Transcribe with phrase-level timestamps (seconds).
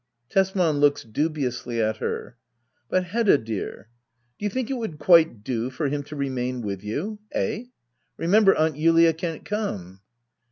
[0.31, 0.79] Tesman.
[0.79, 2.35] \Looks dubiously at her.]
[2.89, 3.87] But, Hedda dear—
[4.39, 7.67] do you think it would quite do for him to remain with you .^ £h?
[8.17, 9.99] Remember, Aunt Julia can't come.